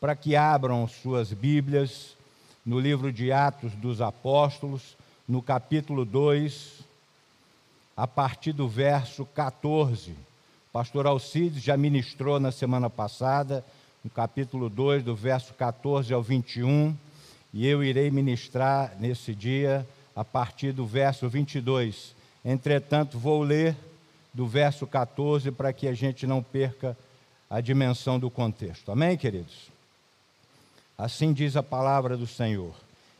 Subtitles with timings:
[0.00, 2.16] para que abram suas Bíblias
[2.64, 6.80] no livro de Atos dos Apóstolos, no capítulo 2,
[7.96, 10.12] a partir do verso 14.
[10.12, 10.16] O
[10.72, 13.64] pastor Alcides já ministrou na semana passada,
[14.04, 16.94] no capítulo 2, do verso 14 ao 21,
[17.52, 22.14] e eu irei ministrar nesse dia a partir do verso 22.
[22.44, 23.74] Entretanto, vou ler
[24.32, 26.96] do verso 14 para que a gente não perca
[27.50, 28.92] a dimensão do contexto.
[28.92, 29.77] Amém, queridos?
[30.98, 32.74] Assim diz a palavra do Senhor.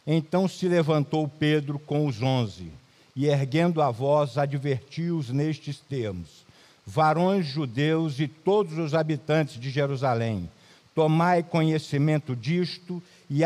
[0.04, 2.72] Então se levantou Pedro com os onze,
[3.14, 6.44] e erguendo a voz, advertiu-os nestes termos:
[6.84, 10.50] Varões judeus e todos os habitantes de Jerusalém,
[10.92, 13.44] tomai conhecimento disto e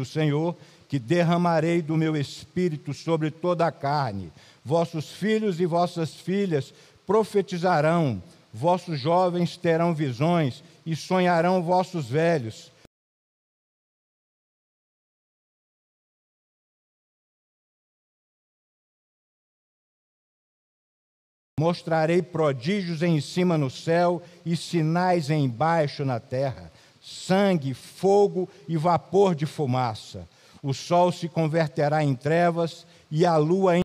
[0.00, 0.56] o Senhor,
[0.88, 4.32] que derramarei do meu espírito sobre toda a carne.
[4.64, 6.74] Vossos filhos e vossas filhas
[7.06, 12.72] profetizarão, vossos jovens terão visões e sonharão vossos velhos.
[21.58, 29.34] Mostrarei prodígios em cima no céu e sinais embaixo na terra sangue, fogo e vapor
[29.34, 30.28] de fumaça.
[30.62, 33.80] O sol se converterá em trevas e a lua em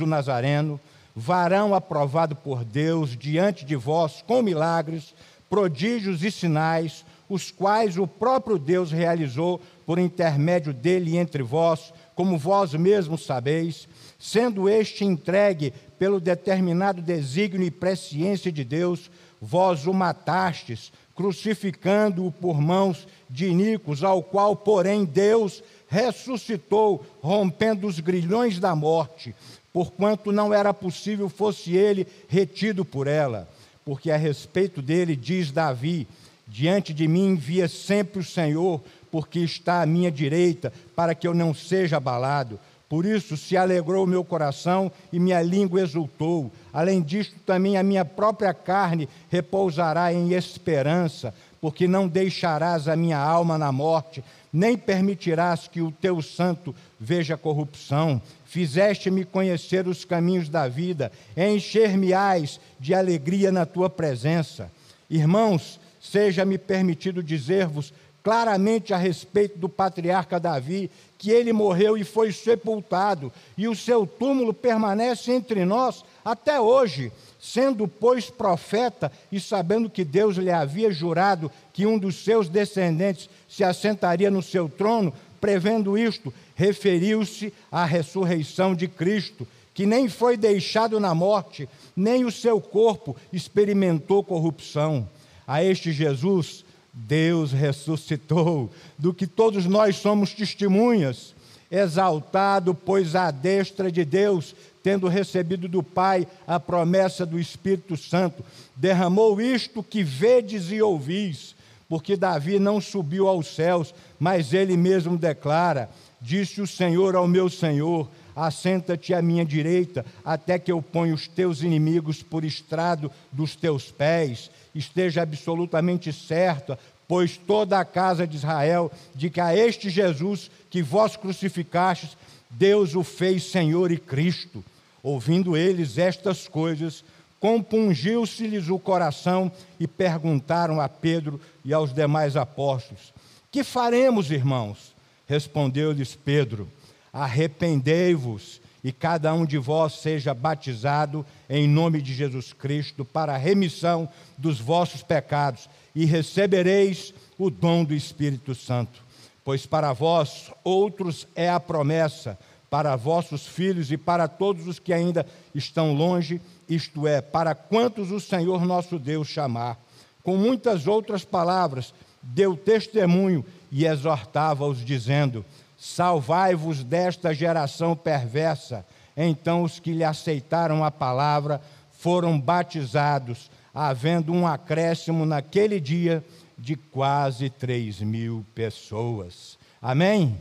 [0.00, 0.80] o Nazareno,
[1.14, 5.14] varão aprovado por Deus diante de vós com milagres,
[5.48, 12.38] prodígios e sinais, os quais o próprio Deus realizou por intermédio dele entre vós, como
[12.38, 19.92] vós mesmos sabeis, sendo este entregue pelo determinado desígnio e presciência de Deus, vós o
[19.92, 28.74] matastes, crucificando-o por mãos de Nicos, ao qual, porém, Deus ressuscitou, rompendo os grilhões da
[28.74, 29.34] morte,
[29.72, 33.48] porquanto não era possível fosse ele retido por ela.
[33.84, 36.08] Porque a respeito dele diz Davi:
[36.46, 41.34] Diante de mim via sempre o Senhor, porque está à minha direita, para que eu
[41.34, 42.58] não seja abalado.
[42.88, 46.52] Por isso se alegrou o meu coração e minha língua exultou.
[46.72, 53.18] Além disto, também a minha própria carne repousará em esperança, porque não deixarás a minha
[53.18, 54.22] alma na morte,
[54.52, 58.20] nem permitirás que o teu santo veja corrupção.
[58.44, 64.70] Fizeste-me conhecer os caminhos da vida, encher-me-ás de alegria na tua presença.
[65.10, 67.92] Irmãos, seja-me permitido dizer-vos
[68.22, 74.06] claramente a respeito do patriarca Davi, que ele morreu e foi sepultado, e o seu
[74.06, 80.90] túmulo permanece entre nós até hoje, sendo, pois, profeta e sabendo que Deus lhe havia
[80.90, 87.84] jurado que um dos seus descendentes se assentaria no seu trono, prevendo isto, referiu-se à
[87.84, 95.06] ressurreição de Cristo, que nem foi deixado na morte, nem o seu corpo experimentou corrupção
[95.46, 101.34] a este Jesus, Deus ressuscitou, do que todos nós somos testemunhas.
[101.70, 108.44] Exaltado, pois, à destra de Deus, tendo recebido do Pai a promessa do Espírito Santo,
[108.76, 111.54] derramou isto que vedes e ouvis,
[111.88, 115.88] porque Davi não subiu aos céus, mas ele mesmo declara:
[116.20, 121.28] Disse o Senhor ao meu Senhor: Assenta-te à minha direita, até que eu ponha os
[121.28, 128.36] teus inimigos por estrado dos teus pés esteja absolutamente certa, pois toda a casa de
[128.36, 132.16] Israel, de que a este Jesus que vós crucificastes,
[132.50, 134.64] Deus o fez Senhor e Cristo.
[135.02, 137.04] Ouvindo eles estas coisas,
[137.38, 143.12] compungiu-se-lhes o coração e perguntaram a Pedro e aos demais apóstolos:
[143.50, 144.94] Que faremos, irmãos?
[145.26, 146.68] Respondeu-lhes Pedro:
[147.14, 153.38] Arrependei-vos e cada um de vós seja batizado em nome de Jesus Cristo para a
[153.38, 159.02] remissão dos vossos pecados e recebereis o dom do Espírito Santo.
[159.44, 162.38] Pois para vós outros é a promessa,
[162.68, 165.24] para vossos filhos e para todos os que ainda
[165.54, 169.78] estão longe, isto é, para quantos o Senhor nosso Deus chamar.
[170.24, 175.44] Com muitas outras palavras, deu testemunho e exortava-os, dizendo:
[175.84, 178.86] Salvai-vos desta geração perversa.
[179.14, 181.60] Então os que lhe aceitaram a palavra
[181.98, 186.24] foram batizados, havendo um acréscimo naquele dia
[186.56, 189.58] de quase 3 mil pessoas.
[189.80, 190.40] Amém?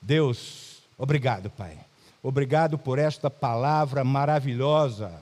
[0.00, 1.76] Deus, obrigado, Pai.
[2.22, 5.12] Obrigado por esta palavra maravilhosa.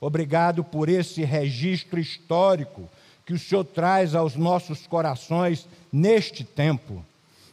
[0.00, 2.88] Obrigado por esse registro histórico
[3.26, 7.04] que o Senhor traz aos nossos corações neste tempo.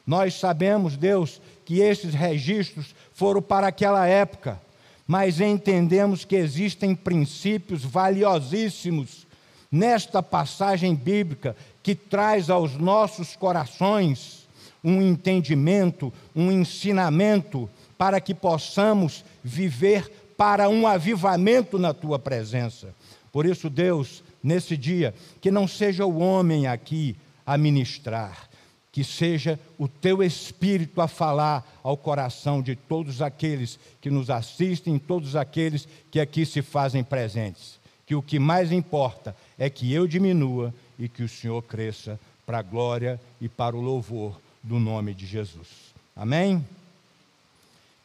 [0.09, 4.59] Nós sabemos, Deus, que esses registros foram para aquela época,
[5.05, 9.27] mas entendemos que existem princípios valiosíssimos
[9.71, 14.47] nesta passagem bíblica que traz aos nossos corações
[14.83, 22.95] um entendimento, um ensinamento para que possamos viver para um avivamento na tua presença.
[23.31, 27.15] Por isso, Deus, nesse dia, que não seja o homem aqui
[27.45, 28.48] a ministrar,
[28.91, 34.97] que seja o teu espírito a falar ao coração de todos aqueles que nos assistem,
[34.97, 37.79] todos aqueles que aqui se fazem presentes.
[38.05, 42.59] Que o que mais importa é que eu diminua e que o Senhor cresça para
[42.59, 45.67] a glória e para o louvor do nome de Jesus.
[46.15, 46.65] Amém?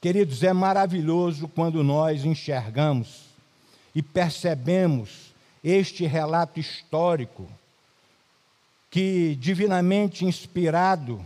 [0.00, 3.24] Queridos, é maravilhoso quando nós enxergamos
[3.94, 5.32] e percebemos
[5.64, 7.48] este relato histórico
[8.94, 11.20] que, divinamente inspirado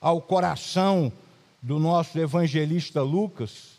[0.00, 1.12] ao coração
[1.62, 3.78] do nosso evangelista Lucas,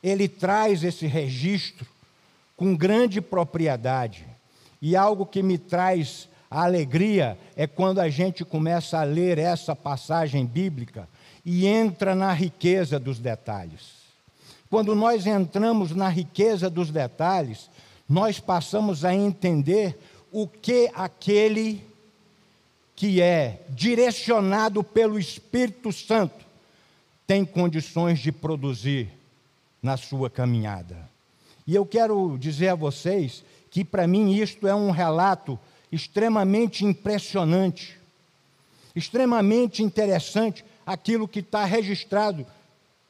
[0.00, 1.84] ele traz esse registro
[2.56, 4.24] com grande propriedade.
[4.80, 10.46] E algo que me traz alegria é quando a gente começa a ler essa passagem
[10.46, 11.08] bíblica
[11.44, 14.04] e entra na riqueza dos detalhes.
[14.70, 17.68] Quando nós entramos na riqueza dos detalhes,
[18.08, 19.98] nós passamos a entender
[20.30, 21.89] o que aquele
[23.00, 26.44] que é direcionado pelo Espírito Santo
[27.26, 29.08] tem condições de produzir
[29.82, 31.08] na sua caminhada.
[31.66, 35.58] E eu quero dizer a vocês que, para mim, isto é um relato
[35.90, 37.98] extremamente impressionante,
[38.94, 42.46] extremamente interessante, aquilo que está registrado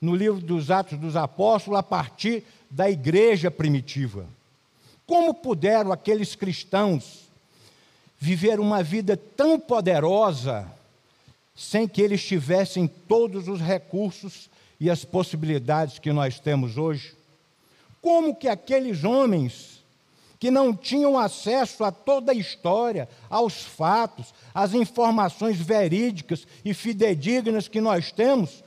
[0.00, 4.24] no livro dos Atos dos Apóstolos a partir da igreja primitiva.
[5.04, 7.28] Como puderam aqueles cristãos
[8.20, 10.70] viver uma vida tão poderosa
[11.56, 17.14] sem que eles tivessem todos os recursos e as possibilidades que nós temos hoje?
[18.02, 19.80] Como que aqueles homens
[20.38, 27.68] que não tinham acesso a toda a história, aos fatos, às informações verídicas e fidedignas
[27.68, 28.62] que nós temos,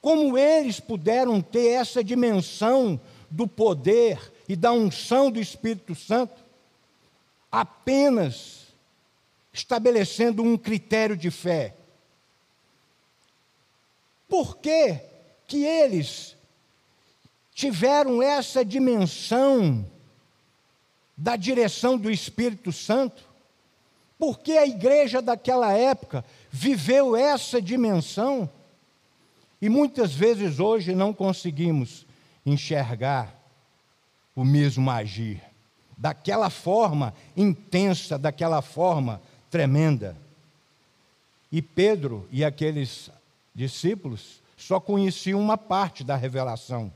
[0.00, 2.98] como eles puderam ter essa dimensão
[3.30, 6.34] do poder e da unção do Espírito Santo,
[7.52, 8.57] apenas
[9.58, 11.74] estabelecendo um critério de fé.
[14.28, 15.00] Por que,
[15.46, 16.36] que eles
[17.54, 19.84] tiveram essa dimensão
[21.16, 23.24] da direção do Espírito Santo?
[24.16, 28.48] Por que a igreja daquela época viveu essa dimensão?
[29.60, 32.06] E muitas vezes hoje não conseguimos
[32.46, 33.34] enxergar
[34.36, 35.42] o mesmo agir,
[35.96, 39.20] daquela forma intensa, daquela forma
[39.50, 40.16] tremenda.
[41.50, 43.10] E Pedro e aqueles
[43.54, 46.92] discípulos só conheciam uma parte da revelação.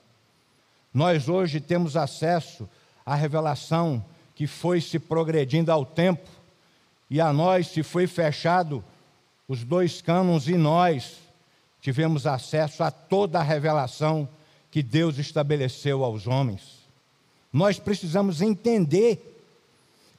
[0.93, 2.69] Nós hoje temos acesso
[3.04, 4.04] à revelação
[4.34, 6.28] que foi se progredindo ao tempo,
[7.08, 8.84] e a nós se foi fechado
[9.46, 11.19] os dois cânones, e nós
[11.81, 14.29] tivemos acesso a toda a revelação
[14.70, 16.82] que Deus estabeleceu aos homens.
[17.53, 19.29] Nós precisamos entender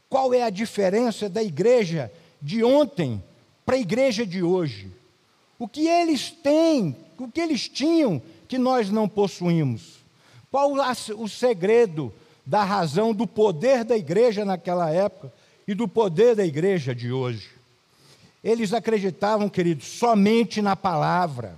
[0.07, 2.12] qual é a diferença da igreja
[2.43, 3.23] de ontem
[3.65, 4.91] para a igreja de hoje.
[5.57, 10.03] O que eles têm, o que eles tinham que nós não possuímos.
[10.51, 10.73] Qual
[11.17, 12.13] o segredo
[12.45, 15.33] da razão do poder da igreja naquela época
[15.67, 17.50] e do poder da igreja de hoje?
[18.43, 21.57] Eles acreditavam, queridos, somente na palavra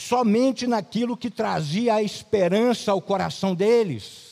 [0.00, 4.29] somente naquilo que trazia a esperança ao coração deles.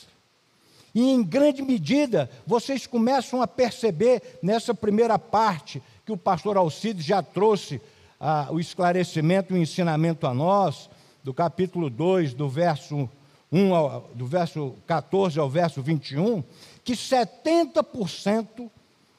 [0.99, 7.05] E em grande medida, vocês começam a perceber nessa primeira parte que o pastor Alcides
[7.05, 7.79] já trouxe
[8.19, 10.89] ah, o esclarecimento e o ensinamento a nós,
[11.23, 13.09] do capítulo 2, do verso
[13.49, 16.43] 1 ao, do verso 14 ao verso 21,
[16.83, 18.69] que 70%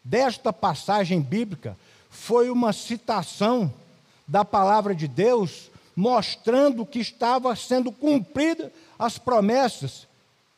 [0.04, 1.74] desta passagem bíblica
[2.10, 3.72] foi uma citação
[4.28, 10.09] da palavra de Deus mostrando que estava sendo cumprida as promessas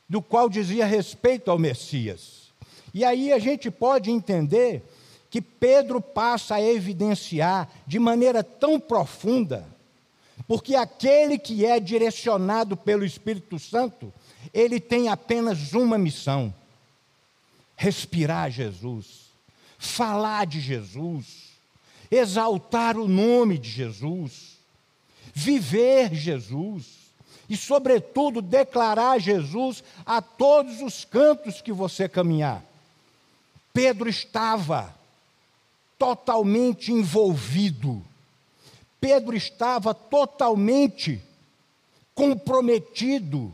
[0.08, 2.52] do qual dizia respeito ao Messias.
[2.94, 4.82] E aí a gente pode entender
[5.30, 9.66] que Pedro passa a evidenciar de maneira tão profunda,
[10.46, 14.12] porque aquele que é direcionado pelo Espírito Santo,
[14.52, 16.52] ele tem apenas uma missão:
[17.74, 19.30] respirar Jesus,
[19.78, 21.52] falar de Jesus,
[22.10, 24.58] exaltar o nome de Jesus,
[25.32, 27.01] viver Jesus
[27.52, 32.64] e, sobretudo, declarar Jesus a todos os cantos que você caminhar.
[33.74, 34.94] Pedro estava
[35.98, 38.02] totalmente envolvido,
[38.98, 41.22] Pedro estava totalmente
[42.14, 43.52] comprometido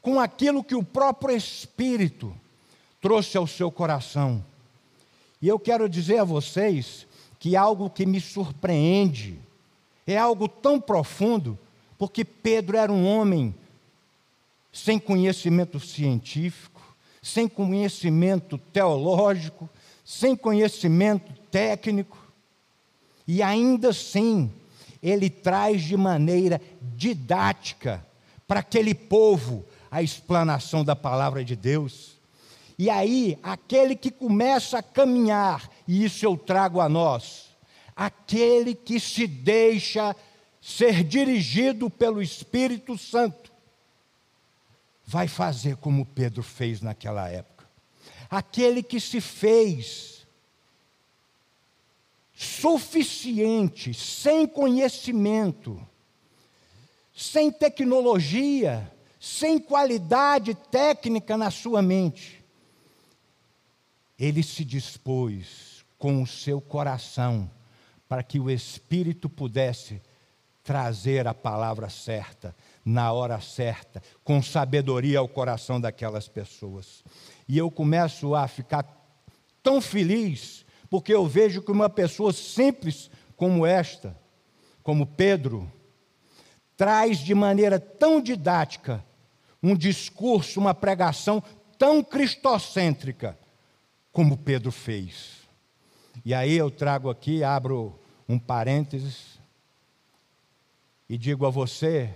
[0.00, 2.34] com aquilo que o próprio Espírito
[3.02, 4.42] trouxe ao seu coração.
[5.42, 7.06] E eu quero dizer a vocês
[7.38, 9.38] que algo que me surpreende
[10.06, 11.58] é algo tão profundo,
[11.98, 13.54] porque Pedro era um homem
[14.72, 16.80] sem conhecimento científico,
[17.20, 19.68] sem conhecimento teológico,
[20.04, 22.16] sem conhecimento técnico,
[23.26, 24.50] e ainda assim,
[25.02, 26.60] ele traz de maneira
[26.96, 28.06] didática
[28.46, 32.16] para aquele povo a explanação da palavra de Deus.
[32.78, 37.50] E aí, aquele que começa a caminhar, e isso eu trago a nós,
[37.94, 40.16] aquele que se deixa
[40.68, 43.50] ser dirigido pelo Espírito Santo,
[45.06, 47.66] vai fazer como Pedro fez naquela época.
[48.28, 50.26] Aquele que se fez
[52.34, 55.80] suficiente, sem conhecimento,
[57.16, 62.44] sem tecnologia, sem qualidade técnica na sua mente,
[64.18, 67.50] ele se dispôs com o seu coração
[68.06, 70.02] para que o Espírito pudesse
[70.68, 77.02] trazer a palavra certa, na hora certa, com sabedoria ao coração daquelas pessoas.
[77.48, 78.84] E eu começo a ficar
[79.62, 84.14] tão feliz, porque eu vejo que uma pessoa simples como esta,
[84.82, 85.72] como Pedro,
[86.76, 89.02] traz de maneira tão didática
[89.62, 91.42] um discurso, uma pregação
[91.78, 93.38] tão cristocêntrica
[94.12, 95.48] como Pedro fez.
[96.26, 97.98] E aí eu trago aqui, abro
[98.28, 99.37] um parênteses
[101.08, 102.14] e digo a você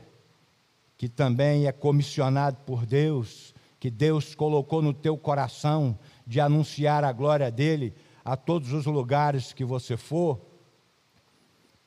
[0.97, 7.13] que também é comissionado por Deus, que Deus colocou no teu coração de anunciar a
[7.13, 7.95] glória dele
[8.25, 10.41] a todos os lugares que você for.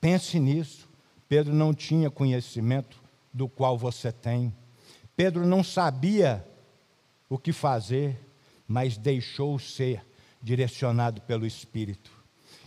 [0.02, 0.90] Pense nisso.
[1.30, 3.02] Pedro não tinha conhecimento
[3.34, 4.54] do qual você tem.
[5.16, 6.46] Pedro não sabia
[7.30, 8.26] o que fazer
[8.68, 10.06] mas deixou ser
[10.42, 12.12] direcionado pelo Espírito.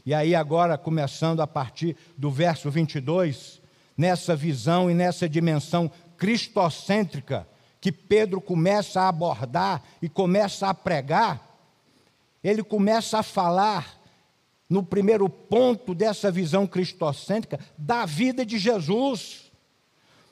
[0.04, 3.60] E aí, agora, começando a partir do verso 22,
[3.98, 7.48] nessa visão e nessa dimensão cristocêntrica
[7.80, 11.60] que Pedro começa a abordar e começa a pregar,
[12.42, 13.98] ele começa a falar,
[14.70, 19.50] no primeiro ponto dessa visão cristocêntrica, da vida de Jesus,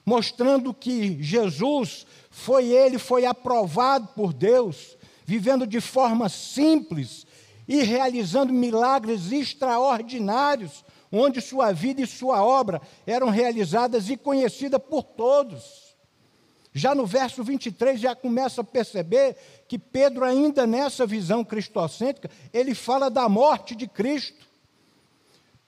[0.05, 7.27] mostrando que Jesus foi ele, foi aprovado por Deus, vivendo de forma simples
[7.67, 15.03] e realizando milagres extraordinários, onde sua vida e sua obra eram realizadas e conhecidas por
[15.03, 15.87] todos.
[16.73, 19.37] Já no verso 23 já começa a perceber
[19.67, 24.47] que Pedro ainda nessa visão cristocêntrica, ele fala da morte de Cristo.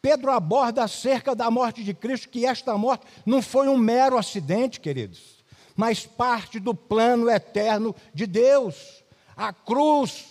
[0.02, 4.80] Pedro aborda acerca da morte de Cristo, que esta morte não foi um mero acidente,
[4.80, 5.42] queridos,
[5.74, 9.02] mas parte do plano eterno de Deus.
[9.36, 10.26] A cruz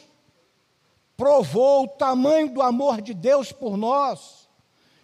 [1.18, 4.47] provou o tamanho do amor de Deus por nós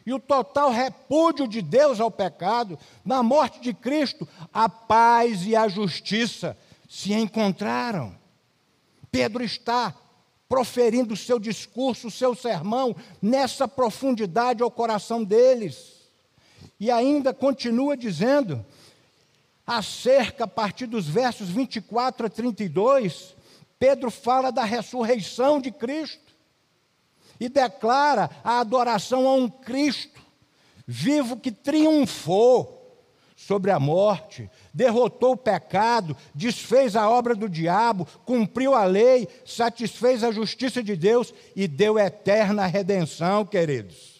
[0.06, 2.78] e o total repúdio de Deus ao pecado.
[3.04, 6.58] Na morte de Cristo, a paz e a justiça
[6.90, 8.16] se encontraram.
[9.12, 9.94] Pedro está
[10.50, 15.94] proferindo o seu discurso, o seu sermão, nessa profundidade ao coração deles.
[16.80, 18.64] E ainda continua dizendo,
[19.66, 23.36] acerca, a partir dos versos 24 a 32,
[23.80, 26.33] Pedro fala da ressurreição de Cristo
[27.40, 30.22] e declara a adoração a um Cristo
[30.86, 32.82] vivo que triunfou
[33.36, 40.24] sobre a morte, derrotou o pecado, desfez a obra do diabo, cumpriu a lei, satisfez
[40.24, 44.14] a justiça de Deus e deu eterna redenção, queridos.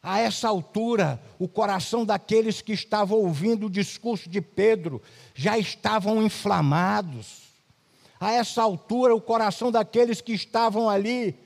[0.00, 5.02] A essa altura, o coração daqueles que estavam ouvindo o discurso de Pedro
[5.34, 7.44] já estavam inflamados
[8.20, 11.38] a essa altura, o coração daqueles que estavam ali,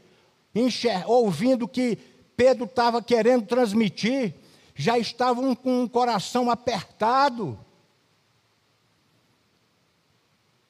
[1.06, 1.98] ouvindo o que
[2.36, 4.34] Pedro estava querendo transmitir,
[4.74, 7.58] já estavam com o coração apertado.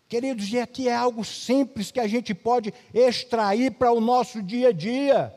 [0.09, 4.69] Queridos, e aqui é algo simples que a gente pode extrair para o nosso dia
[4.69, 5.35] a dia.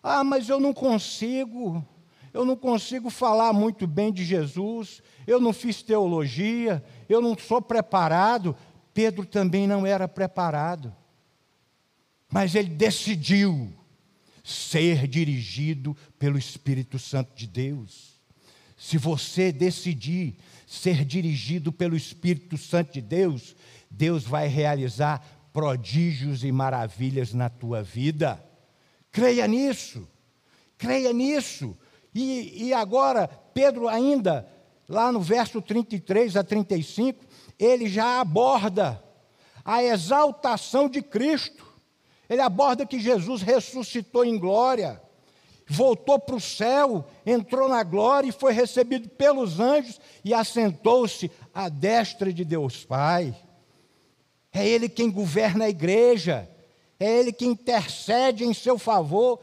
[0.00, 1.84] Ah, mas eu não consigo,
[2.32, 7.60] eu não consigo falar muito bem de Jesus, eu não fiz teologia, eu não sou
[7.60, 8.56] preparado.
[8.94, 10.94] Pedro também não era preparado.
[12.32, 13.72] Mas ele decidiu
[14.42, 18.20] ser dirigido pelo Espírito Santo de Deus.
[18.76, 20.36] Se você decidir
[20.66, 23.54] ser dirigido pelo Espírito Santo de Deus,
[23.90, 28.42] Deus vai realizar prodígios e maravilhas na tua vida.
[29.12, 30.08] Creia nisso,
[30.78, 31.76] creia nisso.
[32.14, 34.48] E, e agora, Pedro, ainda,
[34.88, 37.24] lá no verso 33 a 35,
[37.58, 39.02] ele já aborda
[39.64, 41.71] a exaltação de Cristo.
[42.32, 44.98] Ele aborda que Jesus ressuscitou em glória,
[45.68, 51.68] voltou para o céu, entrou na glória e foi recebido pelos anjos e assentou-se à
[51.68, 53.36] destra de Deus Pai.
[54.50, 56.48] É Ele quem governa a igreja,
[56.98, 59.38] é Ele que intercede em seu favor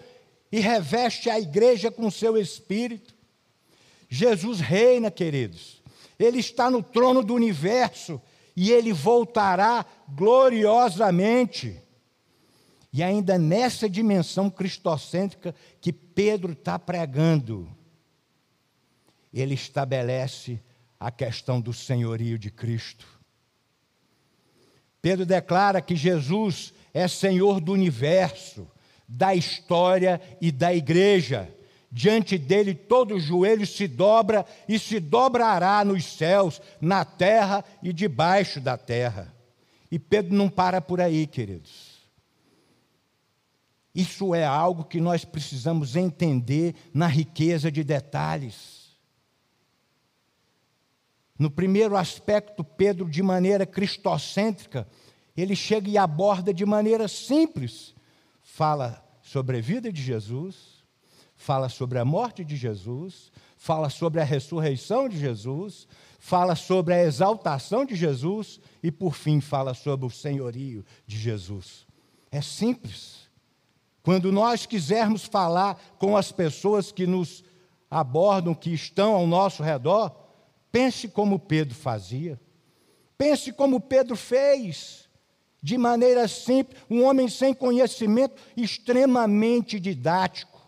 [0.52, 3.14] e reveste a igreja com seu espírito.
[4.10, 5.84] Jesus reina, queridos.
[6.18, 8.20] Ele está no trono do universo
[8.56, 11.80] e ele voltará gloriosamente.
[12.92, 17.70] E ainda nessa dimensão cristocêntrica que Pedro está pregando,
[19.32, 20.60] ele estabelece
[21.00, 23.08] a questão do senhorio de Cristo.
[25.02, 28.68] Pedro declara que Jesus é Senhor do universo,
[29.08, 31.50] da história e da igreja.
[31.92, 38.60] Diante dele todo joelho se dobra e se dobrará nos céus, na terra e debaixo
[38.60, 39.34] da terra.
[39.92, 41.89] E Pedro não para por aí, queridos.
[43.94, 48.98] Isso é algo que nós precisamos entender na riqueza de detalhes.
[51.38, 54.88] No primeiro aspecto, Pedro, de maneira cristocêntrica,
[55.36, 57.96] ele chega e aborda de maneira simples.
[58.42, 60.84] Fala sobre a vida de Jesus,
[61.36, 65.88] fala sobre a morte de Jesus, fala sobre a ressurreição de Jesus,
[66.20, 71.88] fala sobre a exaltação de Jesus e, por fim, fala sobre o senhorio de Jesus.
[72.30, 73.19] É simples.
[74.10, 77.44] Quando nós quisermos falar com as pessoas que nos
[77.92, 80.12] abordam, que estão ao nosso redor,
[80.72, 82.42] pense como Pedro fazia.
[83.20, 85.08] Pense como Pedro fez
[85.62, 90.60] de maneira simples, um homem sem conhecimento, extremamente didático,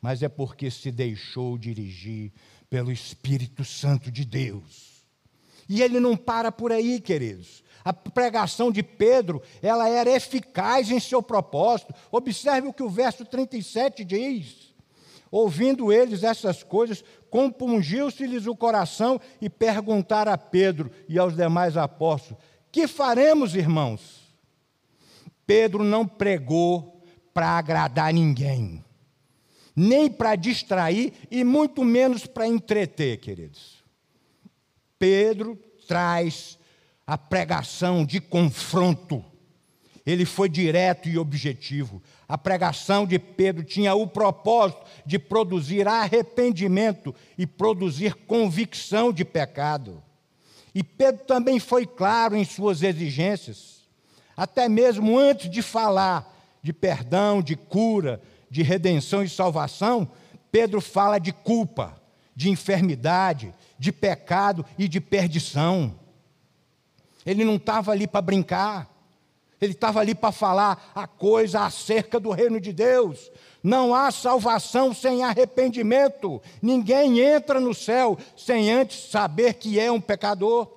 [0.00, 2.32] mas é porque se deixou dirigir
[2.70, 5.04] pelo Espírito Santo de Deus.
[5.68, 7.61] E ele não para por aí, queridos.
[7.84, 11.94] A pregação de Pedro, ela era eficaz em seu propósito.
[12.10, 14.72] Observe o que o verso 37 diz.
[15.30, 22.42] Ouvindo eles essas coisas, compungiu-se-lhes o coração e perguntaram a Pedro e aos demais apóstolos:
[22.70, 24.22] que faremos, irmãos?
[25.46, 27.02] Pedro não pregou
[27.34, 28.84] para agradar ninguém,
[29.74, 33.82] nem para distrair e muito menos para entreter, queridos.
[34.98, 36.58] Pedro traz
[37.12, 39.22] a pregação de confronto.
[40.06, 42.02] Ele foi direto e objetivo.
[42.26, 50.02] A pregação de Pedro tinha o propósito de produzir arrependimento e produzir convicção de pecado.
[50.74, 53.82] E Pedro também foi claro em suas exigências,
[54.34, 60.10] até mesmo antes de falar de perdão, de cura, de redenção e salvação,
[60.50, 61.94] Pedro fala de culpa,
[62.34, 66.00] de enfermidade, de pecado e de perdição.
[67.24, 68.90] Ele não estava ali para brincar,
[69.60, 73.30] ele estava ali para falar a coisa acerca do reino de Deus,
[73.62, 76.42] não há salvação sem arrependimento.
[76.60, 80.68] Ninguém entra no céu sem antes saber que é um pecador.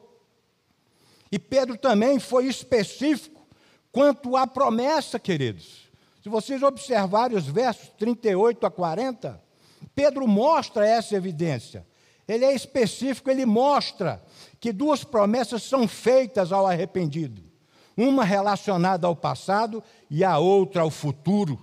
[1.32, 3.46] E Pedro também foi específico
[3.92, 5.90] quanto à promessa, queridos.
[6.22, 9.42] Se vocês observarem os versos 38 a 40,
[9.96, 11.86] Pedro mostra essa evidência.
[12.28, 14.24] Ele é específico, ele mostra
[14.66, 17.44] que duas promessas são feitas ao arrependido:
[17.96, 21.60] uma relacionada ao passado e a outra ao futuro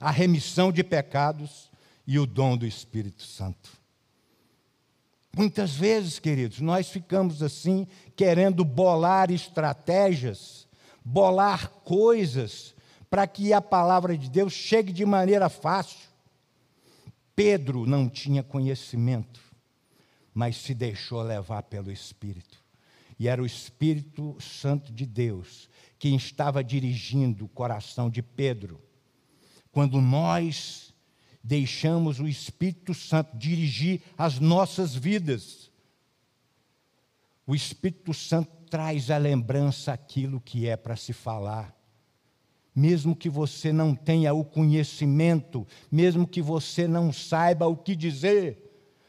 [0.00, 1.70] a remissão de pecados
[2.04, 3.70] e o dom do Espírito Santo.
[5.36, 10.66] Muitas vezes, queridos, nós ficamos assim, querendo bolar estratégias,
[11.04, 12.74] bolar coisas,
[13.08, 16.08] para que a palavra de Deus chegue de maneira fácil.
[17.36, 19.40] Pedro não tinha conhecimento,
[20.34, 22.58] mas se deixou levar pelo Espírito.
[23.18, 28.80] E era o Espírito Santo de Deus quem estava dirigindo o coração de Pedro
[29.78, 30.92] quando nós
[31.42, 35.70] deixamos o Espírito Santo dirigir as nossas vidas.
[37.46, 41.74] O Espírito Santo traz à lembrança aquilo que é para se falar.
[42.74, 48.67] Mesmo que você não tenha o conhecimento, mesmo que você não saiba o que dizer,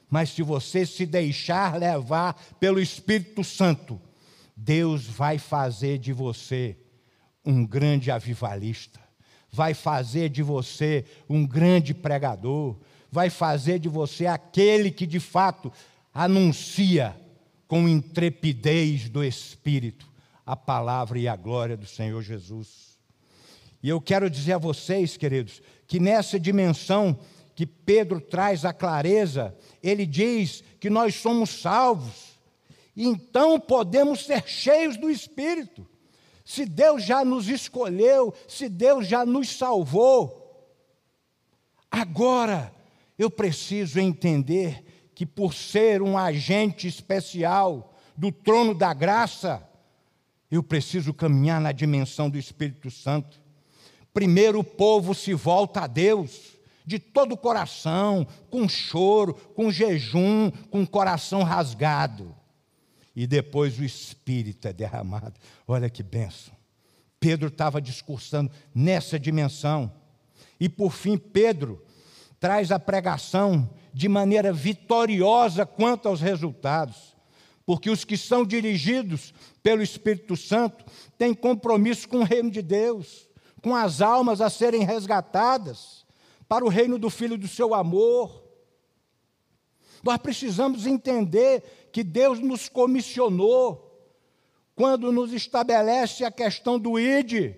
[0.10, 4.02] mas se você se deixar levar pelo Espírito Santo,
[4.56, 6.78] Deus vai fazer de você
[7.46, 9.00] um grande avivalista
[9.52, 12.78] vai fazer de você um grande pregador,
[13.12, 15.72] vai fazer de você aquele que de fato
[16.14, 17.16] anuncia
[17.68, 20.08] com intrepidez do Espírito
[20.46, 22.98] a palavra e a glória do Senhor Jesus.
[23.82, 27.18] E eu quero dizer a vocês, queridos, que nessa dimensão
[27.60, 32.40] que Pedro traz a clareza, ele diz que nós somos salvos,
[32.96, 35.86] então podemos ser cheios do Espírito.
[36.46, 40.72] Se Deus já nos escolheu, se Deus já nos salvou,
[41.92, 42.74] agora
[43.18, 49.70] eu preciso entender que, por ser um agente especial do trono da graça,
[50.50, 53.42] eu preciso caminhar na dimensão do Espírito Santo.
[54.14, 60.52] Primeiro o povo se volta a Deus de todo o coração, com choro, com jejum,
[60.70, 62.36] com o coração rasgado.
[63.16, 65.40] E depois o Espírito é derramado.
[65.68, 66.54] Olha que benção.
[67.20, 69.92] Pedro estava discursando nessa dimensão.
[70.60, 71.84] E por fim, Pedro
[72.40, 77.16] traz a pregação de maneira vitoriosa quanto aos resultados,
[77.66, 80.86] porque os que são dirigidos pelo Espírito Santo
[81.18, 83.28] têm compromisso com o reino de Deus,
[83.62, 86.06] com as almas a serem resgatadas
[86.50, 88.44] para o reino do Filho do seu amor.
[90.04, 93.86] Nós precisamos entender que Deus nos comissionou
[94.76, 97.56] quando nos estabelece a questão do ide,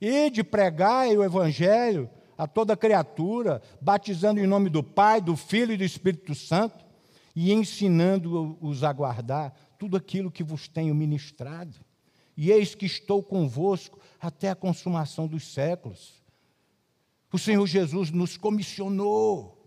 [0.00, 2.08] ide pregar o evangelho,
[2.38, 6.84] a toda criatura, batizando em nome do Pai, do Filho e do Espírito Santo,
[7.36, 11.76] e ensinando-os a guardar tudo aquilo que vos tenho ministrado.
[12.36, 16.23] E eis que estou convosco até a consumação dos séculos.
[17.34, 19.58] O Senhor Jesus nos comissionou.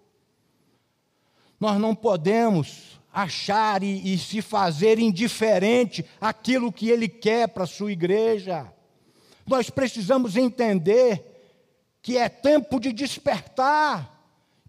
[1.60, 7.68] Nós não podemos achar e, e se fazer indiferente aquilo que Ele quer para a
[7.68, 8.74] sua igreja.
[9.46, 11.60] Nós precisamos entender
[12.02, 14.18] que é tempo de despertar,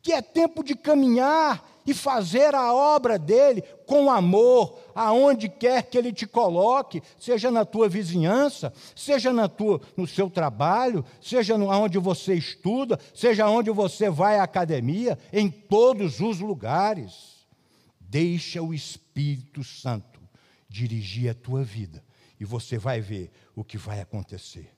[0.02, 5.96] que é tempo de caminhar e fazer a obra dele com amor, aonde quer que
[5.96, 11.96] ele te coloque, seja na tua vizinhança, seja na tua, no seu trabalho, seja onde
[11.96, 17.46] você estuda, seja onde você vai à academia, em todos os lugares.
[17.98, 20.20] Deixa o Espírito Santo
[20.68, 22.04] dirigir a tua vida
[22.38, 24.70] e você vai ver o que vai acontecer.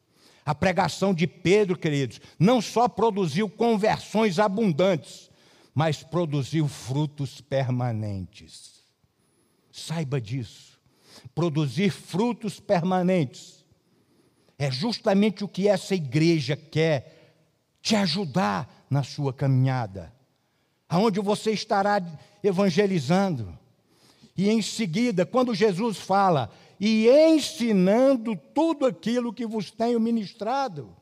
[0.47, 5.30] A pregação de Pedro, queridos, não só produziu conversões abundantes,
[5.81, 8.85] mas produziu frutos permanentes.
[9.73, 10.79] Saiba disso.
[11.35, 13.65] Produzir frutos permanentes
[14.59, 17.33] é justamente o que essa igreja quer
[17.81, 20.15] te ajudar na sua caminhada.
[20.87, 22.03] Aonde você estará
[22.45, 23.59] evangelizando.
[24.37, 30.95] E em seguida, quando Jesus fala, e ensinando tudo aquilo que vos tenho ministrado.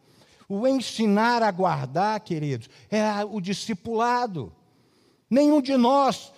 [0.48, 4.52] O ensinar a guardar, queridos, é o discipulado.
[5.30, 6.32] Nenhum de nós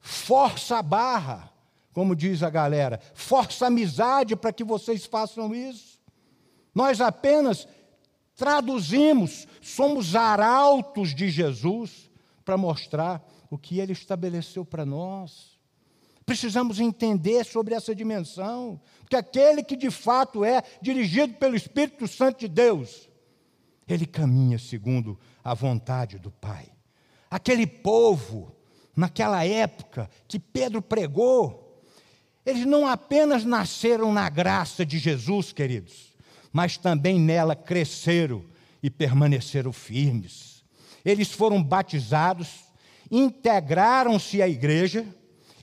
[0.00, 1.50] força a barra,
[1.92, 5.98] como diz a galera, força a amizade para que vocês façam isso.
[6.74, 7.68] Nós apenas
[8.36, 12.10] traduzimos, somos arautos de Jesus
[12.44, 15.54] para mostrar o que ele estabeleceu para nós.
[16.26, 22.40] Precisamos entender sobre essa dimensão, porque aquele que de fato é dirigido pelo Espírito Santo
[22.40, 23.08] de Deus,
[23.86, 26.73] ele caminha segundo a vontade do Pai.
[27.34, 28.54] Aquele povo,
[28.94, 31.82] naquela época que Pedro pregou,
[32.46, 36.14] eles não apenas nasceram na graça de Jesus, queridos,
[36.52, 38.44] mas também nela cresceram
[38.80, 40.62] e permaneceram firmes.
[41.04, 42.66] Eles foram batizados,
[43.10, 45.04] integraram-se à igreja,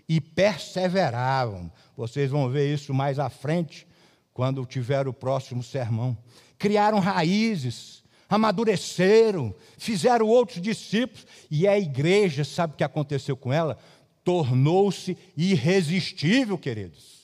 [0.09, 1.71] e perseveravam.
[1.95, 3.87] Vocês vão ver isso mais à frente,
[4.33, 6.17] quando tiver o próximo sermão.
[6.57, 8.00] Criaram raízes,
[8.31, 13.77] amadureceram, fizeram outros discípulos, e a igreja, sabe o que aconteceu com ela?
[14.23, 17.21] Tornou-se irresistível, queridos.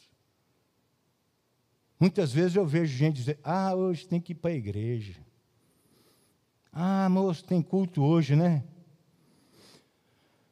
[1.97, 5.15] Muitas vezes eu vejo gente dizer: Ah, hoje tem que ir para a igreja.
[6.71, 8.63] Ah, moço, tem culto hoje, né?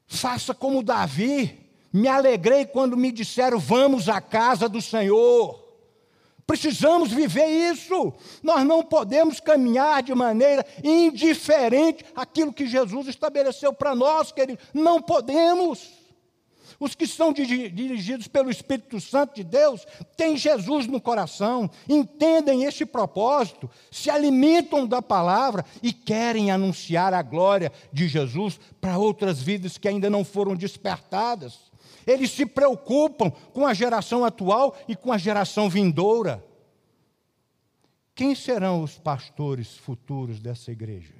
[0.07, 1.69] Faça como Davi.
[1.91, 5.64] Me alegrei quando me disseram: vamos à casa do Senhor.
[6.47, 8.13] Precisamos viver isso.
[8.43, 14.63] Nós não podemos caminhar de maneira indiferente àquilo que Jesus estabeleceu para nós, queridos.
[14.73, 16.05] Não podemos.
[16.79, 19.85] Os que são dirigidos pelo Espírito Santo de Deus
[20.17, 27.21] têm Jesus no coração, entendem este propósito, se alimentam da palavra e querem anunciar a
[27.21, 31.64] glória de Jesus para outras vidas que ainda não foram despertadas.
[32.05, 36.45] Eles se preocupam com a geração atual e com a geração vindoura.
[38.13, 41.15] Quem serão os pastores futuros dessa igreja?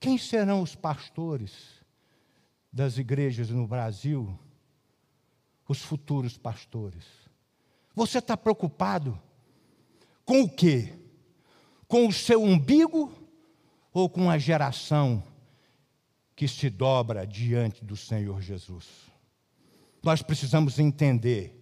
[0.00, 1.52] Quem serão os pastores
[2.70, 4.38] das igrejas no Brasil?
[5.66, 7.04] Os futuros pastores.
[7.94, 9.18] Você está preocupado
[10.24, 10.92] com o quê?
[11.88, 13.10] Com o seu umbigo
[13.92, 15.22] ou com a geração
[16.34, 18.86] que se dobra diante do Senhor Jesus?
[20.02, 21.60] Nós precisamos entender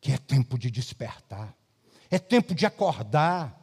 [0.00, 1.56] que é tempo de despertar,
[2.10, 3.58] é tempo de acordar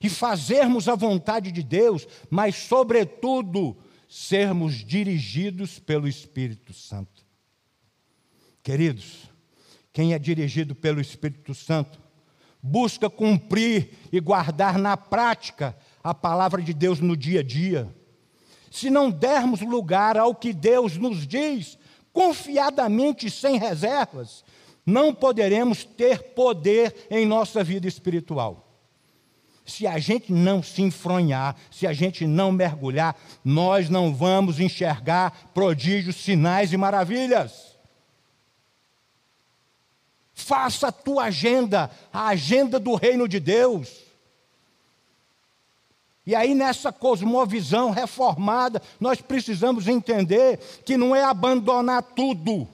[0.00, 3.76] e fazermos a vontade de Deus, mas, sobretudo,
[4.08, 7.24] sermos dirigidos pelo Espírito Santo.
[8.62, 9.30] Queridos,
[9.92, 12.00] quem é dirigido pelo Espírito Santo
[12.62, 17.92] busca cumprir e guardar na prática a palavra de Deus no dia a dia.
[18.72, 21.76] Se não dermos lugar ao que Deus nos diz,
[22.10, 24.42] confiadamente e sem reservas,
[24.86, 28.66] não poderemos ter poder em nossa vida espiritual.
[29.66, 35.50] Se a gente não se enfronhar, se a gente não mergulhar, nós não vamos enxergar
[35.52, 37.76] prodígios, sinais e maravilhas.
[40.32, 44.11] Faça a tua agenda, a agenda do reino de Deus.
[46.26, 52.68] E aí, nessa cosmovisão reformada, nós precisamos entender que não é abandonar tudo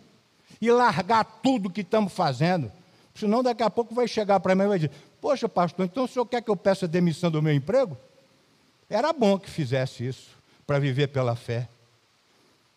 [0.61, 2.71] e largar tudo que estamos fazendo.
[3.15, 6.09] Senão, daqui a pouco vai chegar para mim e vai dizer: Poxa, pastor, então o
[6.09, 7.97] senhor quer que eu peça demissão do meu emprego?
[8.89, 10.29] Era bom que fizesse isso,
[10.67, 11.69] para viver pela fé.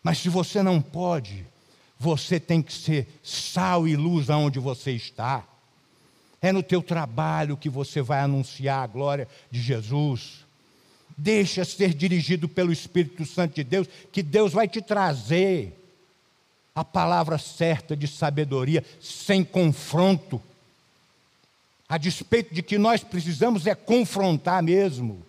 [0.02, 1.46] Mas se você não pode,
[1.98, 5.44] você tem que ser sal e luz aonde você está.
[6.40, 10.41] É no teu trabalho que você vai anunciar a glória de Jesus.
[11.22, 15.72] Deixa ser dirigido pelo Espírito Santo de Deus, que Deus vai te trazer
[16.74, 20.42] a palavra certa de sabedoria, sem confronto.
[21.88, 25.24] A despeito de que nós precisamos é confrontar mesmo,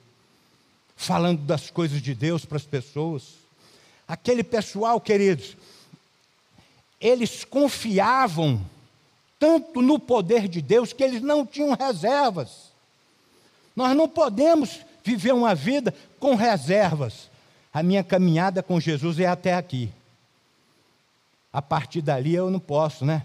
[0.95, 3.35] falando das coisas de Deus para as pessoas.
[4.07, 5.55] Aquele pessoal, queridos,
[6.99, 8.59] eles confiavam
[9.37, 12.71] tanto no poder de Deus que eles não tinham reservas.
[13.75, 17.29] Nós não podemos viver uma vida com reservas.
[17.73, 19.91] A minha caminhada com Jesus é até aqui
[21.53, 23.23] a partir dali eu não posso, né?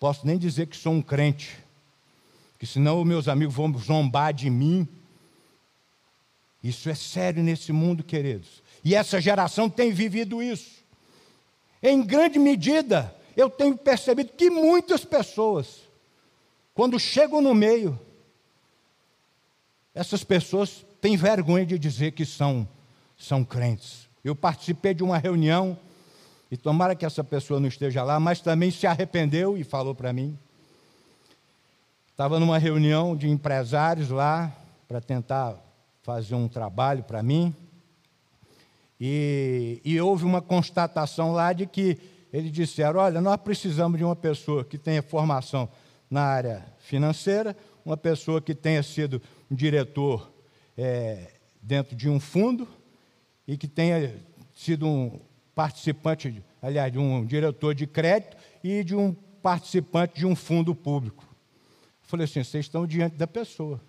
[0.00, 1.56] Posso nem dizer que sou um crente,
[2.58, 4.88] que senão meus amigos vão zombar de mim.
[6.64, 8.60] Isso é sério nesse mundo, queridos.
[8.84, 10.80] E essa geração tem vivido isso.
[11.80, 15.82] Em grande medida, eu tenho percebido que muitas pessoas,
[16.74, 17.98] quando chegam no meio,
[19.94, 22.68] essas pessoas têm vergonha de dizer que são,
[23.16, 24.08] são crentes.
[24.24, 25.76] Eu participei de uma reunião
[26.50, 30.12] e tomara que essa pessoa não esteja lá, mas também se arrependeu e falou para
[30.12, 30.38] mim.
[32.10, 34.52] Estava numa reunião de empresários lá
[34.86, 35.56] para tentar
[36.02, 37.54] fazer um trabalho para mim.
[39.00, 41.96] E, e, houve uma constatação lá de que
[42.30, 45.68] eles disseram: olha, nós precisamos de uma pessoa que tenha formação
[46.10, 50.32] na área financeira, uma pessoa que tenha sido um diretor
[50.78, 52.68] é, dentro de um fundo
[53.46, 54.14] e que tenha
[54.54, 55.20] sido um,
[55.54, 61.26] participante, aliás, de um diretor de crédito e de um participante de um fundo público.
[62.02, 63.80] falei assim: vocês estão diante da pessoa.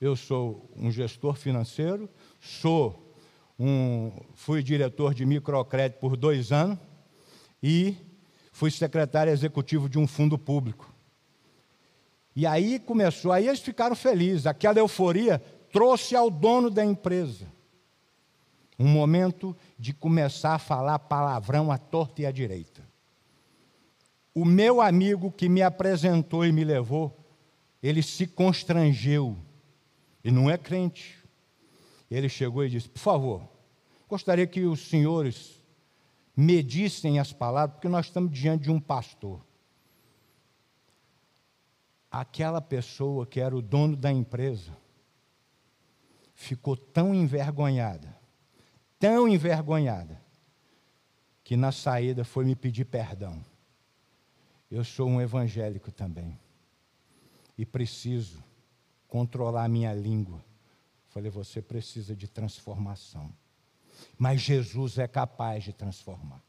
[0.00, 2.08] Eu sou um gestor financeiro,
[2.40, 3.16] sou
[3.58, 6.78] um, fui diretor de microcrédito por dois anos
[7.62, 7.96] e
[8.52, 10.93] fui secretário executivo de um fundo público.
[12.34, 15.40] E aí começou, aí eles ficaram felizes, aquela euforia
[15.72, 17.52] trouxe ao dono da empresa
[18.78, 22.82] um momento de começar a falar palavrão à torta e à direita.
[24.34, 27.16] O meu amigo que me apresentou e me levou,
[27.82, 29.36] ele se constrangeu.
[30.24, 31.18] E não é crente.
[32.10, 33.48] Ele chegou e disse: Por favor,
[34.08, 35.62] gostaria que os senhores
[36.36, 39.40] medissem as palavras, porque nós estamos diante de um pastor.
[42.16, 44.76] Aquela pessoa que era o dono da empresa
[46.34, 48.14] ficou tão envergonhada
[49.04, 50.18] tão envergonhada
[51.42, 53.44] que na saída foi me pedir perdão.
[54.70, 56.40] Eu sou um evangélico também
[57.58, 58.42] e preciso
[59.06, 60.42] controlar a minha língua.
[61.10, 63.30] Falei, você precisa de transformação.
[64.16, 66.42] Mas Jesus é capaz de transformar.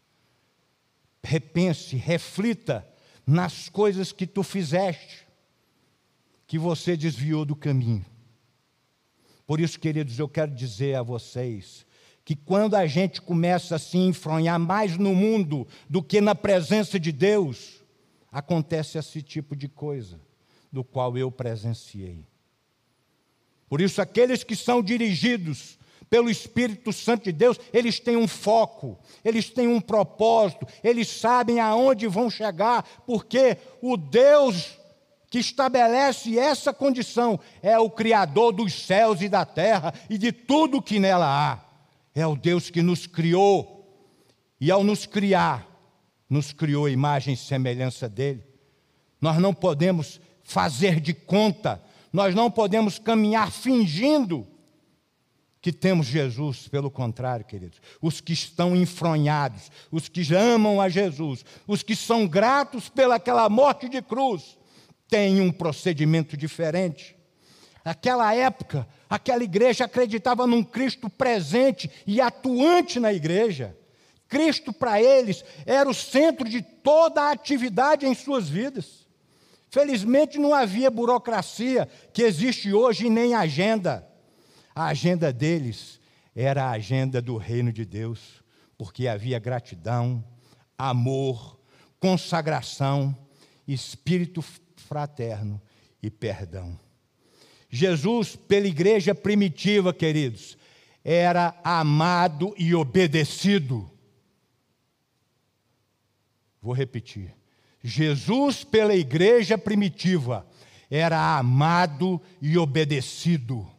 [1.22, 2.88] Repense, reflita
[3.28, 5.28] nas coisas que tu fizeste,
[6.48, 8.06] que você desviou do caminho.
[9.46, 11.86] Por isso, queridos, eu quero dizer a vocês
[12.24, 17.00] que quando a gente começa a se enfronhar mais no mundo do que na presença
[17.00, 17.84] de Deus,
[18.32, 20.20] acontece esse tipo de coisa.
[20.72, 22.26] do qual eu presenciei.
[23.70, 25.80] Por isso, aqueles que são dirigidos
[26.10, 31.62] pelo Espírito Santo de Deus, eles têm um foco, eles têm um propósito, eles sabem
[31.62, 34.78] aonde vão chegar, porque o Deus
[35.36, 40.82] que estabelece essa condição é o Criador dos céus e da terra e de tudo
[40.82, 41.60] que nela há.
[42.18, 43.86] É o Deus que nos criou.
[44.62, 45.68] E ao nos criar,
[46.30, 48.46] nos criou a imagem e semelhança dele.
[49.20, 54.48] Nós não podemos fazer de conta, nós não podemos caminhar fingindo
[55.62, 61.44] que temos Jesus, pelo contrário, queridos, os que estão enfronhados, os que amam a Jesus,
[61.68, 64.58] os que são gratos pelaquela morte de cruz,
[65.08, 67.16] têm um procedimento diferente.
[67.84, 73.78] Naquela época, aquela igreja acreditava num Cristo presente e atuante na igreja.
[74.28, 79.06] Cristo, para eles, era o centro de toda a atividade em suas vidas.
[79.70, 84.08] Felizmente, não havia burocracia que existe hoje nem agenda.
[84.74, 86.00] A agenda deles
[86.36, 88.44] era a agenda do reino de Deus,
[88.78, 90.24] porque havia gratidão,
[90.78, 91.60] amor,
[92.00, 93.16] consagração,
[93.68, 94.44] espírito
[94.86, 95.62] fraterno
[96.02, 96.80] e perdão.
[97.70, 100.58] Jesus, pela igreja primitiva, queridos,
[101.04, 103.90] era amado e obedecido.
[106.62, 107.36] Vou repetir.
[107.84, 110.48] Jesus, pela igreja primitiva,
[110.90, 113.70] era amado e obedecido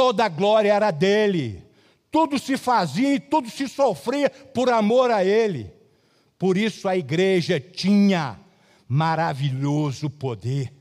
[0.00, 1.62] toda a glória era dele.
[2.10, 5.70] Tudo se fazia e tudo se sofria por amor a ele.
[6.38, 8.40] Por isso a igreja tinha
[8.90, 10.72] maravilhoso poder.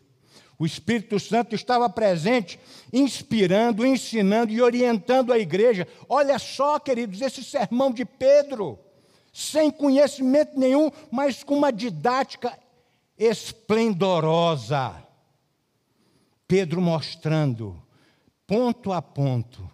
[0.57, 2.59] O Espírito Santo estava presente,
[2.91, 5.87] inspirando, ensinando e orientando a igreja.
[6.09, 8.79] Olha só, queridos, esse sermão de Pedro,
[9.31, 12.57] sem conhecimento nenhum, mas com uma didática
[13.15, 14.95] esplendorosa.
[16.47, 17.79] Pedro mostrando
[18.47, 19.69] ponto a ponto.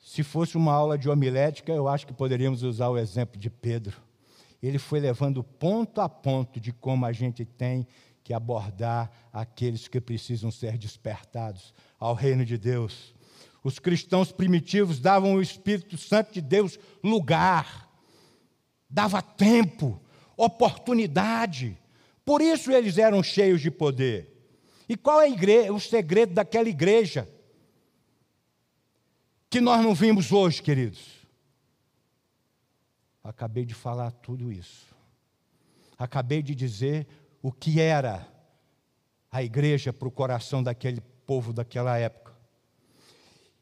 [0.00, 4.09] Se fosse uma aula de homilética, eu acho que poderíamos usar o exemplo de Pedro.
[4.62, 7.86] Ele foi levando ponto a ponto de como a gente tem
[8.22, 13.14] que abordar aqueles que precisam ser despertados ao reino de Deus.
[13.64, 17.90] Os cristãos primitivos davam ao Espírito Santo de Deus lugar,
[18.88, 20.00] dava tempo,
[20.36, 21.76] oportunidade.
[22.24, 24.28] Por isso eles eram cheios de poder.
[24.88, 27.28] E qual é igreja, o segredo daquela igreja?
[29.48, 31.19] Que nós não vimos hoje, queridos.
[33.30, 34.92] Acabei de falar tudo isso.
[35.96, 37.06] Acabei de dizer
[37.40, 38.26] o que era
[39.30, 42.34] a igreja para o coração daquele povo daquela época.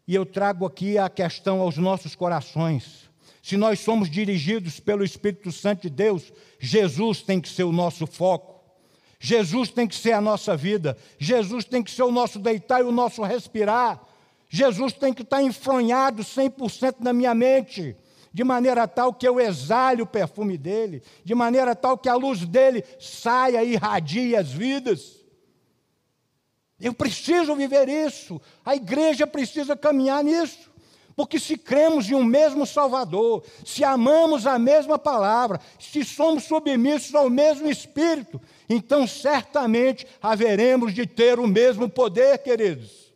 [0.06, 3.10] E eu trago aqui a questão aos nossos corações.
[3.42, 8.06] Se nós somos dirigidos pelo Espírito Santo de Deus, Jesus tem que ser o nosso
[8.06, 8.58] foco.
[9.20, 12.84] Jesus tem que ser a nossa vida, Jesus tem que ser o nosso deitar e
[12.84, 14.00] o nosso respirar.
[14.48, 17.94] Jesus tem que estar enfronhado 100% na minha mente,
[18.38, 22.46] de maneira tal que eu exale o perfume dele, de maneira tal que a luz
[22.46, 25.26] dele saia e irradie as vidas.
[26.78, 30.70] Eu preciso viver isso, a igreja precisa caminhar nisso.
[31.16, 37.16] Porque se cremos em um mesmo Salvador, se amamos a mesma palavra, se somos submissos
[37.16, 43.12] ao mesmo Espírito, então certamente haveremos de ter o mesmo poder, queridos.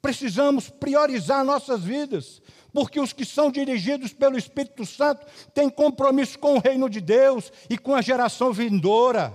[0.00, 2.40] Precisamos priorizar nossas vidas,
[2.76, 7.50] porque os que são dirigidos pelo Espírito Santo têm compromisso com o reino de Deus
[7.70, 9.32] e com a geração vindoura.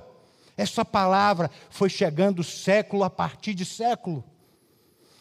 [0.55, 4.23] Essa palavra foi chegando século a partir de século.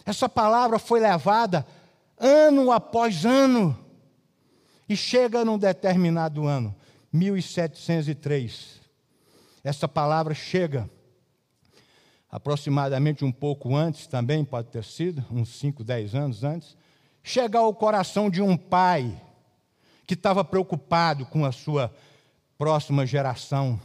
[0.05, 1.67] Essa palavra foi levada
[2.19, 3.75] ano após ano.
[4.87, 6.77] E chega num determinado ano,
[7.11, 8.83] 1703.
[9.65, 10.91] Essa palavra chega
[12.31, 16.77] aproximadamente um pouco antes também, pode ter sido, uns 5, 10 anos antes,
[17.23, 19.21] chega ao coração de um pai
[20.07, 21.95] que estava preocupado com a sua
[22.59, 23.81] próxima geração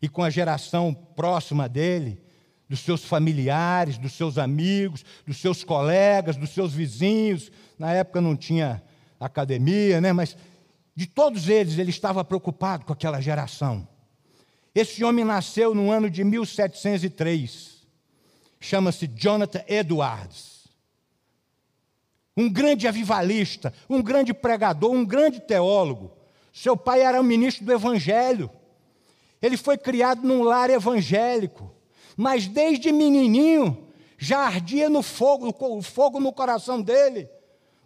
[0.00, 2.22] e com a geração próxima dele,
[2.68, 7.50] dos seus familiares, dos seus amigos, dos seus colegas, dos seus vizinhos.
[7.78, 8.82] Na época não tinha
[9.18, 10.12] academia, né?
[10.12, 10.36] mas
[10.94, 13.86] de todos eles ele estava preocupado com aquela geração.
[14.74, 17.80] Esse homem nasceu no ano de 1703.
[18.60, 20.49] Chama-se Jonathan Edwards.
[22.40, 26.12] Um grande avivalista, um grande pregador, um grande teólogo.
[26.52, 28.50] Seu pai era um ministro do Evangelho.
[29.42, 31.70] Ele foi criado num lar evangélico
[32.20, 33.88] mas desde menininho
[34.18, 37.30] já ardia no fogo, o fogo no coração dele,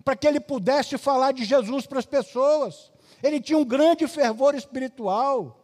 [0.05, 2.91] para que ele pudesse falar de Jesus para as pessoas.
[3.23, 5.61] Ele tinha um grande fervor espiritual.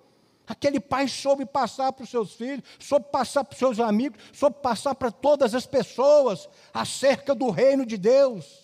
[0.46, 4.56] Aquele pai soube passar para os seus filhos, soube passar para os seus amigos, soube
[4.62, 8.59] passar para todas as pessoas acerca do reino de Deus.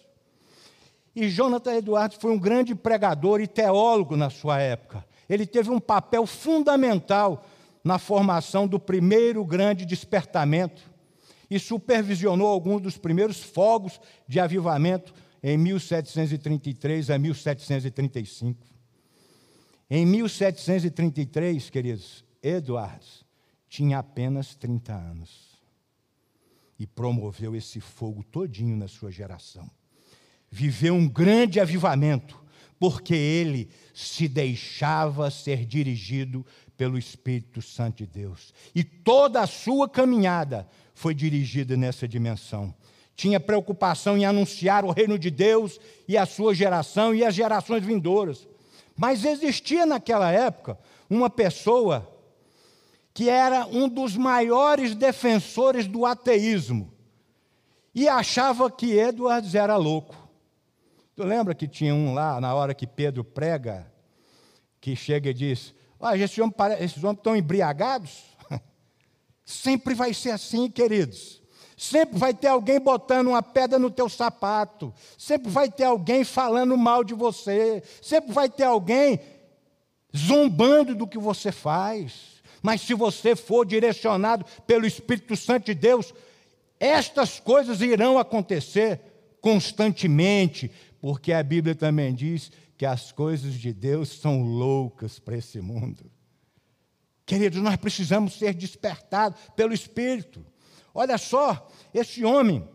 [1.16, 5.02] E Jonathan Edwards foi um grande pregador e teólogo na sua época.
[5.26, 7.46] Ele teve um papel fundamental
[7.82, 10.82] na formação do primeiro grande despertamento
[11.48, 13.98] e supervisionou alguns dos primeiros fogos
[14.28, 18.66] de avivamento em 1733 a 1735.
[19.88, 23.24] Em 1733, queridos, Edwards
[23.70, 25.56] tinha apenas 30 anos
[26.78, 29.70] e promoveu esse fogo todinho na sua geração.
[30.50, 32.40] Viveu um grande avivamento,
[32.78, 36.44] porque ele se deixava ser dirigido
[36.76, 38.52] pelo Espírito Santo de Deus.
[38.74, 42.74] E toda a sua caminhada foi dirigida nessa dimensão.
[43.14, 47.82] Tinha preocupação em anunciar o reino de Deus e a sua geração e as gerações
[47.82, 48.46] vindouras.
[48.94, 50.78] Mas existia naquela época
[51.08, 52.12] uma pessoa
[53.14, 56.92] que era um dos maiores defensores do ateísmo
[57.94, 60.25] e achava que Edwards era louco.
[61.16, 63.90] Tu lembra que tinha um lá, na hora que Pedro prega,
[64.78, 68.24] que chega e diz: ah, esses homens, esses homens estão embriagados?
[69.42, 71.42] Sempre vai ser assim, queridos.
[71.74, 74.92] Sempre vai ter alguém botando uma pedra no teu sapato.
[75.16, 77.82] Sempre vai ter alguém falando mal de você.
[78.02, 79.20] Sempre vai ter alguém
[80.14, 82.42] zombando do que você faz.
[82.62, 86.14] Mas se você for direcionado pelo Espírito Santo de Deus,
[86.78, 89.00] estas coisas irão acontecer
[89.46, 90.72] constantemente,
[91.06, 96.10] porque a Bíblia também diz que as coisas de Deus são loucas para esse mundo.
[97.24, 100.44] Queridos, nós precisamos ser despertados pelo Espírito.
[100.92, 102.68] Olha só, esse homem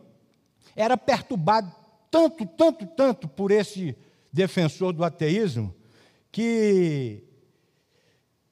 [0.78, 1.76] era perturbado
[2.10, 3.98] tanto, tanto, tanto por esse
[4.32, 5.76] defensor do ateísmo,
[6.32, 7.26] que,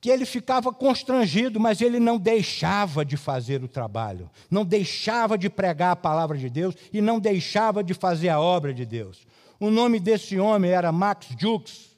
[0.01, 5.49] que ele ficava constrangido, mas ele não deixava de fazer o trabalho, não deixava de
[5.49, 9.25] pregar a palavra de Deus e não deixava de fazer a obra de Deus.
[9.59, 11.89] O nome desse homem era Max Jukes,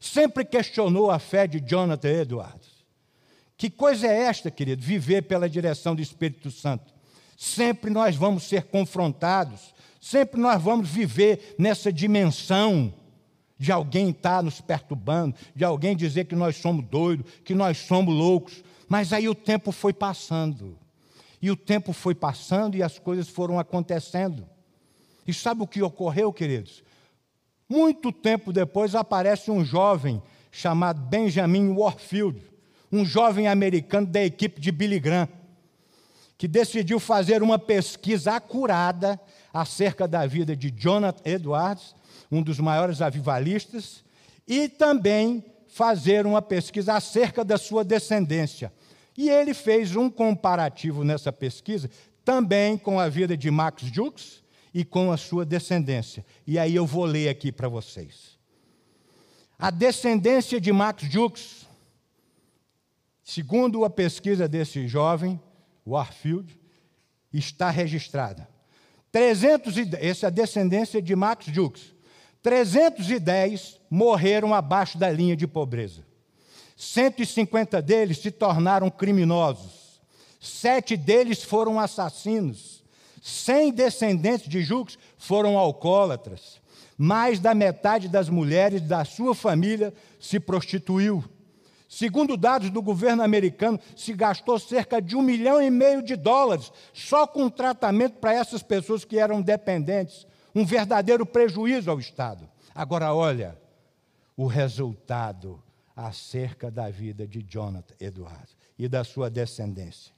[0.00, 2.76] sempre questionou a fé de Jonathan Edwards.
[3.56, 4.82] Que coisa é esta, querido?
[4.82, 6.92] Viver pela direção do Espírito Santo.
[7.36, 12.92] Sempre nós vamos ser confrontados, sempre nós vamos viver nessa dimensão
[13.58, 17.78] de alguém estar tá nos perturbando, de alguém dizer que nós somos doidos, que nós
[17.78, 18.62] somos loucos.
[18.88, 20.78] Mas aí o tempo foi passando.
[21.40, 24.46] E o tempo foi passando e as coisas foram acontecendo.
[25.26, 26.82] E sabe o que ocorreu, queridos?
[27.68, 32.40] Muito tempo depois aparece um jovem chamado Benjamin Warfield,
[32.92, 35.28] um jovem americano da equipe de Billy Graham
[36.38, 39.18] que decidiu fazer uma pesquisa acurada
[39.52, 41.94] acerca da vida de Jonathan Edwards,
[42.30, 44.04] um dos maiores avivalistas,
[44.46, 48.72] e também fazer uma pesquisa acerca da sua descendência.
[49.16, 51.90] E ele fez um comparativo nessa pesquisa
[52.24, 54.42] também com a vida de Max Jukes
[54.72, 56.24] e com a sua descendência.
[56.46, 58.36] E aí eu vou ler aqui para vocês.
[59.58, 61.66] A descendência de Max Jukes,
[63.24, 65.40] segundo a pesquisa desse jovem,
[65.86, 66.58] Warfield,
[67.32, 68.48] está registrada.
[69.12, 71.94] 310, essa é a descendência de Max Jukes.
[72.42, 76.04] 310 morreram abaixo da linha de pobreza.
[76.76, 80.02] 150 deles se tornaram criminosos.
[80.38, 82.75] Sete deles foram assassinos.
[83.26, 86.60] 100 descendentes de Jukes foram alcoólatras.
[86.96, 91.24] Mais da metade das mulheres da sua família se prostituiu.
[91.88, 96.70] Segundo dados do governo americano, se gastou cerca de um milhão e meio de dólares
[96.94, 100.24] só com tratamento para essas pessoas que eram dependentes.
[100.54, 102.48] Um verdadeiro prejuízo ao Estado.
[102.72, 103.58] Agora, olha
[104.36, 105.60] o resultado
[105.96, 110.14] acerca da vida de Jonathan Edwards e da sua descendência.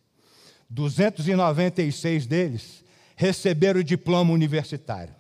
[0.68, 2.86] 296 deles
[3.18, 5.12] receberam diploma universitário.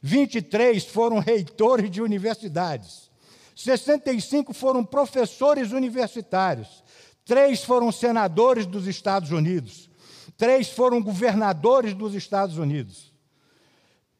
[0.00, 3.10] 23 foram reitores de universidades.
[3.54, 6.82] 65 foram professores universitários,
[7.24, 9.90] três foram senadores dos Estados Unidos,
[10.38, 13.12] três foram governadores dos Estados Unidos,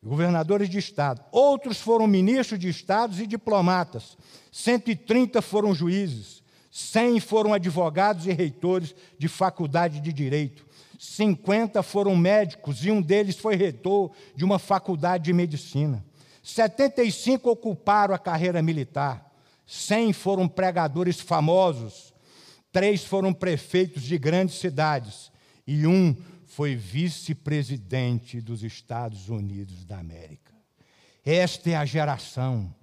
[0.02, 4.18] governadores de Estado, outros foram ministros de Estados e diplomatas,
[4.52, 10.64] 130 foram juízes, 100 foram advogados e reitores de faculdade de direito,
[10.98, 16.04] 50 foram médicos e um deles foi reitor de uma faculdade de medicina.
[16.42, 19.32] 75 ocuparam a carreira militar,
[19.66, 22.12] 100 foram pregadores famosos,
[22.70, 25.32] três foram prefeitos de grandes cidades
[25.66, 26.14] e um
[26.46, 30.52] foi vice-presidente dos Estados Unidos da América.
[31.24, 32.74] Esta é a geração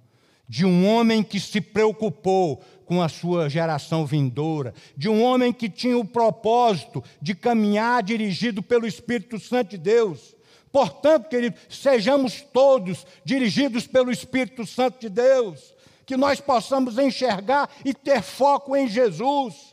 [0.48, 5.68] de um homem que se preocupou com a sua geração vindoura, de um homem que
[5.68, 10.34] tinha o propósito de caminhar dirigido pelo Espírito Santo de Deus.
[10.70, 15.74] Portanto, querido, sejamos todos dirigidos pelo Espírito Santo de Deus,
[16.04, 19.71] que nós possamos enxergar e ter foco em Jesus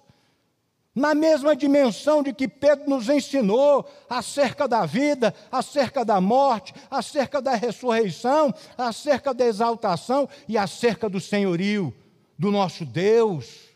[0.95, 7.41] na mesma dimensão de que Pedro nos ensinou acerca da vida, acerca da morte, acerca
[7.41, 11.93] da ressurreição, acerca da exaltação e acerca do senhorio
[12.37, 13.69] do nosso Deus.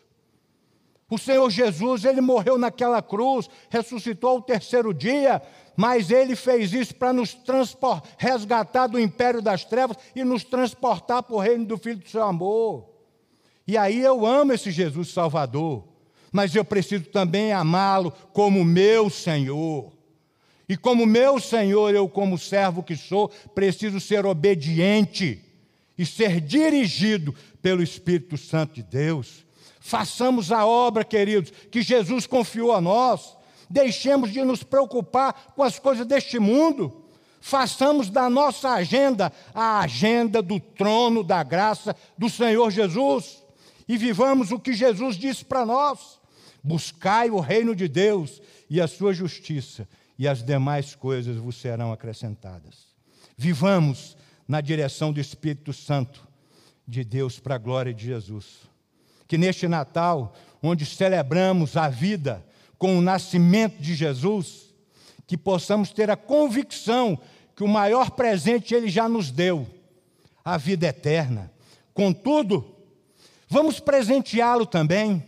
[1.08, 5.40] O Senhor Jesus, ele morreu naquela cruz, ressuscitou ao terceiro dia,
[5.76, 7.36] mas ele fez isso para nos
[8.18, 12.24] resgatar do império das trevas e nos transportar para o reino do Filho do seu
[12.24, 12.88] amor.
[13.66, 15.93] E aí eu amo esse Jesus Salvador
[16.34, 19.92] mas eu preciso também amá-lo como meu Senhor.
[20.68, 25.40] E como meu Senhor, eu, como servo que sou, preciso ser obediente
[25.96, 27.32] e ser dirigido
[27.62, 29.46] pelo Espírito Santo de Deus.
[29.78, 33.36] Façamos a obra, queridos, que Jesus confiou a nós.
[33.70, 37.04] Deixemos de nos preocupar com as coisas deste mundo.
[37.40, 43.44] Façamos da nossa agenda a agenda do trono da graça do Senhor Jesus.
[43.86, 46.23] E vivamos o que Jesus disse para nós.
[46.64, 48.40] Buscai o reino de Deus
[48.70, 49.86] e a sua justiça,
[50.18, 52.86] e as demais coisas vos serão acrescentadas.
[53.36, 54.16] Vivamos
[54.48, 56.26] na direção do Espírito Santo
[56.88, 58.62] de Deus para a glória de Jesus.
[59.28, 62.42] Que neste Natal, onde celebramos a vida
[62.78, 64.74] com o nascimento de Jesus,
[65.26, 67.18] que possamos ter a convicção
[67.54, 69.66] que o maior presente ele já nos deu,
[70.42, 71.52] a vida eterna.
[71.92, 72.74] Contudo,
[73.48, 75.22] vamos presenteá-lo também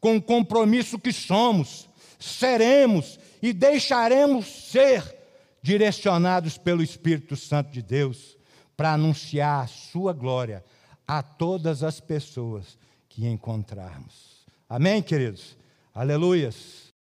[0.00, 1.88] com o compromisso que somos,
[2.18, 5.16] seremos e deixaremos ser
[5.62, 8.36] direcionados pelo Espírito Santo de Deus
[8.76, 10.64] para anunciar a sua glória
[11.06, 12.78] a todas as pessoas
[13.08, 14.46] que encontrarmos.
[14.68, 15.56] Amém, queridos?
[15.92, 16.79] Aleluias.